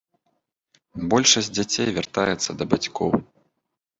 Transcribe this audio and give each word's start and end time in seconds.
Большасць 1.11 1.51
дзяцей 1.57 1.87
вяртаецца 1.97 2.49
да 2.61 2.69
бацькоў. 2.75 3.11